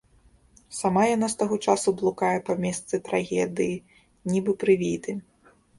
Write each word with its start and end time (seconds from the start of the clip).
Сама 0.77 1.03
яна 1.09 1.27
з 1.33 1.37
таго 1.41 1.59
часу 1.67 1.89
блукае 2.01 2.33
па 2.49 2.53
месцы 2.67 2.95
трагедыі, 3.11 3.81
нібы 4.35 4.51
прывіды. 4.67 5.11